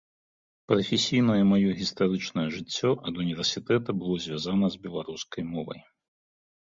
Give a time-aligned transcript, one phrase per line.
[0.71, 5.81] Прафесійнае маё гістарычнае жыццё ад універсітэта было звязана з беларускай мовай.